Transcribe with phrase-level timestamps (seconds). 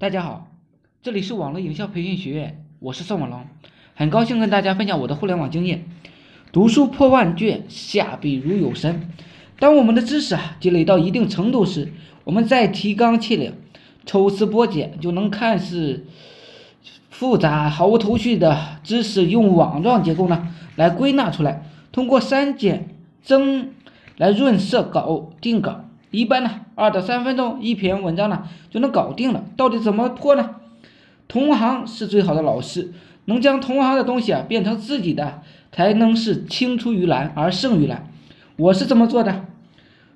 [0.00, 0.46] 大家好，
[1.02, 3.44] 这里是网络营销培训学院，我是宋文龙，
[3.96, 5.86] 很高兴跟大家分享我的互联网经验。
[6.52, 9.10] 读书破万卷，下笔如有神。
[9.58, 11.92] 当我们的知识啊积累到一定程度时，
[12.22, 13.54] 我们再提纲挈领、
[14.06, 16.06] 抽丝剥茧，就能看似
[17.10, 20.46] 复杂毫无头绪的知识，用网状结构呢
[20.76, 23.72] 来归纳出来，通过删减增
[24.16, 25.87] 来润色稿定稿。
[26.10, 29.44] 一般呢，二到三分钟一篇文章呢就能搞定了。
[29.56, 30.56] 到底怎么破呢？
[31.28, 32.92] 同行是最好的老师，
[33.26, 38.10] 能将同行的东西啊变成自己的，才能是青出于蓝而胜于蓝。
[38.56, 39.44] 我是这么做的。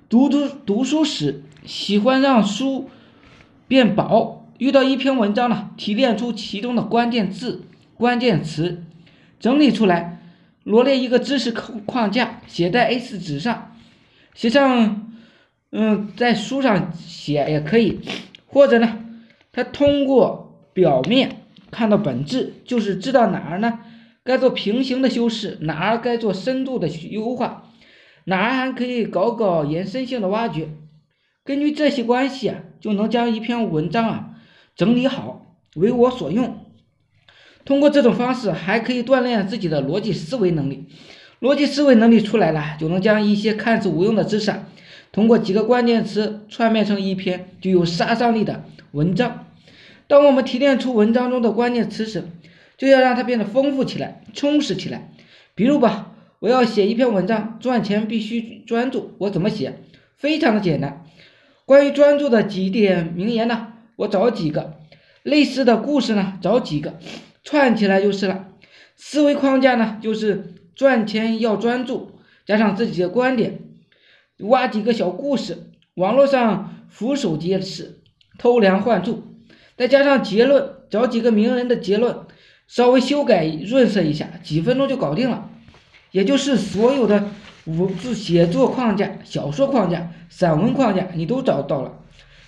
[0.09, 2.89] 读读读书时，喜欢让书
[3.67, 8.83] 变薄，遇到一篇文章呢，提炼出其中的关键字、关键词，
[9.39, 10.19] 整理出来，
[10.63, 13.71] 罗列一个知识框框架，写在 A4 纸上，
[14.33, 15.02] 写上。
[15.75, 17.99] 嗯，在书上写也可以，
[18.45, 18.99] 或者呢，
[19.51, 21.37] 他通过表面
[21.71, 23.79] 看到本质，就是知道哪儿呢
[24.23, 27.71] 该做平行的修饰，哪儿该做深度的优化，
[28.25, 30.69] 哪儿还可以搞搞延伸性的挖掘。
[31.43, 34.29] 根据这些关系啊，就能将一篇文章啊
[34.75, 36.59] 整理好，为我所用。
[37.65, 40.87] 通过这种方式，还可以锻炼自己的逻辑思维能力。
[41.41, 44.53] 逻辑思维能力出来了，就能将一些看似无用的知识。
[45.13, 49.45] 通过几个关键词串联成一篇具有杀伤力的文章。
[50.07, 52.23] 当我们提炼出文章中的关键词时，
[52.77, 55.11] 就要让它变得丰富起来、充实起来。
[55.53, 59.13] 比如吧，我要写一篇文章，赚钱必须专注。
[59.19, 59.75] 我怎么写？
[60.17, 61.05] 非常的简单。
[61.65, 63.67] 关于专注的几点名言呢？
[63.97, 64.79] 我找几个
[65.21, 66.39] 类似的故事呢？
[66.41, 66.97] 找几个
[67.43, 68.47] 串起来就是了。
[68.95, 69.99] 思维框架呢？
[70.01, 72.13] 就是赚钱要专注，
[72.47, 73.59] 加上自己的观点。
[74.39, 77.99] 挖几个小故事，网络上俯首皆是，
[78.39, 79.23] 偷梁换柱，
[79.77, 82.17] 再加上结论，找几个名人的结论，
[82.67, 85.49] 稍微修改润色一下，几分钟就搞定了。
[86.11, 87.29] 也就是所有的
[87.65, 91.99] 文字写作框架、小说框架、散文框架，你都找到了。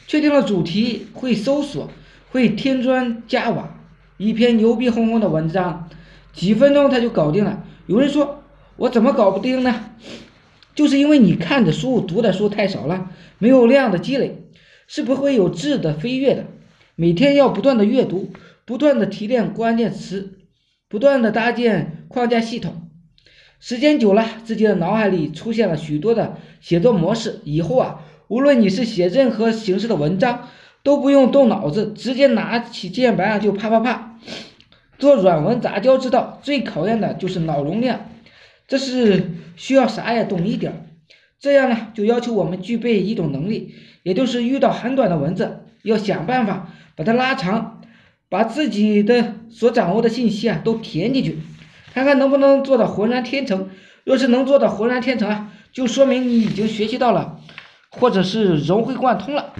[0.07, 1.90] 确定了主题，会搜索，
[2.31, 3.79] 会添砖加瓦，
[4.18, 5.88] 一篇牛逼哄哄的文章，
[6.34, 7.63] 几分钟他就搞定了。
[7.85, 8.44] 有人说，
[8.78, 9.91] 我怎么搞不定呢？
[10.75, 13.09] 就是因为你看的书、读的书太少了，
[13.40, 14.44] 没有量的积累，
[14.88, 16.46] 是不会有质的飞跃的。
[16.96, 18.31] 每天要不断的阅读，
[18.66, 20.38] 不断的提炼关键词，
[20.88, 22.90] 不断的搭建框架系统。
[23.59, 27.40] 时间久了，自己的脑海里出现了许多的写作模式。
[27.46, 30.50] 以后啊，无论你是写任何形式的文章，
[30.84, 34.19] 都不用动脑子，直接拿起键盘啊就啪啪啪。
[35.00, 38.02] 做软文杂交之道，最考验的就是脑容量。
[38.67, 40.75] 这是需要啥也懂一点儿，
[41.39, 47.81] 这样呢就要求我们具备一种能力，也就是遇到很短的文字，要想办法把它拉长，
[48.29, 51.37] 把自己的所掌握的信息啊都填进去，
[51.93, 53.69] 看看能不能做到浑然天成。
[54.03, 57.39] 若是能做到浑然天成啊，就说明你已经学习到了，
[57.89, 59.53] 或者是融会贯通了，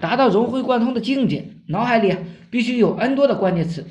[0.00, 1.50] 达到融会贯通的境界。
[1.66, 2.14] 脑海里
[2.48, 3.84] 必须有 N 多的关键词。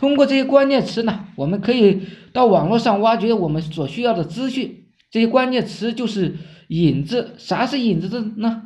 [0.00, 2.00] 通过这些关键词呢，我们可以
[2.32, 4.86] 到网络上挖掘我们所需要的资讯。
[5.10, 6.38] 这些关键词就是
[6.68, 7.34] 引子。
[7.36, 8.62] 啥是引子的呢？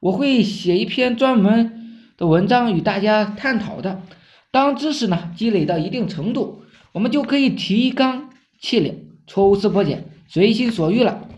[0.00, 4.02] 我会写一篇专门的文章与大家探讨的。
[4.50, 8.30] 当知识呢积累到一定程度，我们就可以提纲
[8.60, 11.28] 挈领、抽丝剥茧、随心所欲了。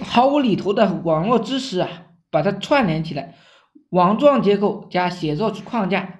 [0.00, 1.88] 毫无厘头的网络知识啊，
[2.30, 3.34] 把它串联起来，
[3.90, 6.15] 网状结构加写作框架。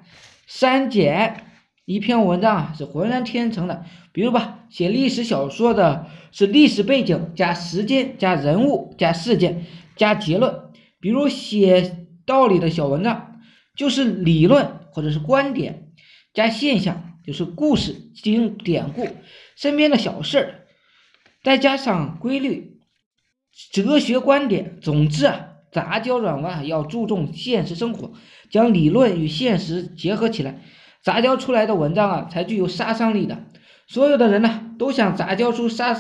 [0.47, 1.45] 删减
[1.85, 10.71] 一篇文章啊是浑然天成的，比如吧，写历史小说的是历史背景加时间加人物加事件加结论，
[11.01, 13.41] 比如写道理的小文章
[13.75, 15.93] 就是理论或者是观点
[16.33, 19.07] 加现象就是故事经典故
[19.57, 20.67] 身边的小事儿，
[21.43, 22.79] 再加上规律
[23.73, 25.56] 哲学观点，总之啊。
[25.77, 28.13] 杂交软文啊要注重现实生活，
[28.51, 30.63] 将理论与现实结合起来，
[31.03, 33.45] 杂交出来的文章啊才具有杀伤力的。
[33.87, 35.95] 所有的人呢都想杂交出杀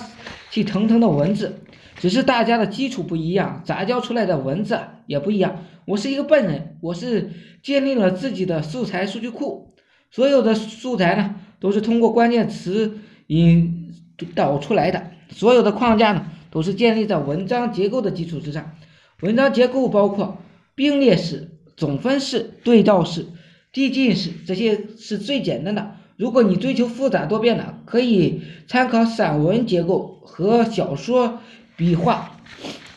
[0.50, 1.60] 气腾腾的文字，
[1.96, 5.62] 只是大家的基础不一样，杂交出来的文字也不一样。
[5.84, 7.30] 我是一个笨人，我是
[7.62, 9.74] 建立了自己的素材数据库，
[10.10, 12.96] 所有的素材呢都是通过关键词
[13.26, 13.92] 引
[14.34, 18.72] 导出来的，所有的框架呢都是建立在文章结构的基础之上。
[19.20, 20.42] 文章结构包括
[20.74, 23.26] 并列式、总分式、对照式、
[23.72, 25.96] 递进式，这些是最简单的。
[26.16, 31.40] 如果你追求复杂多变的，可以参考散文结构和小说
[31.76, 32.40] 笔画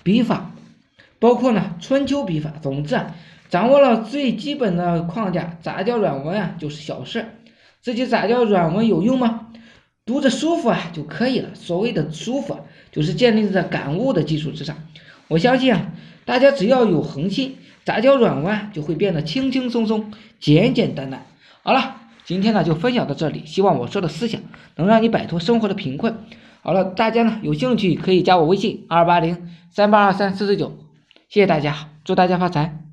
[0.04, 0.54] 笔法，
[1.20, 2.54] 包括呢春秋笔法。
[2.62, 3.16] 总之啊，
[3.50, 7.26] 掌握了最基本的框架，杂交软文啊就是小事。
[7.82, 9.48] 自己杂交软文有用吗？
[10.06, 11.52] 读着舒服啊就可以了。
[11.54, 12.58] 所谓的舒服，
[12.92, 14.76] 就是建立在感悟的基础之上。
[15.30, 15.94] 我相信啊，
[16.26, 17.56] 大家只要有恒心，
[17.86, 21.26] 杂交软弯就会变得轻轻松松、简简单单。
[21.64, 24.42] 好了，今天呢就分享到这里，希望我说的思想
[24.76, 26.18] 能让你摆脱生活的贫困。
[26.62, 30.80] 好了，大家呢有兴趣可以加我微信二八零三八二三四四九，
[31.30, 32.89] 谢谢大家，祝大家发财。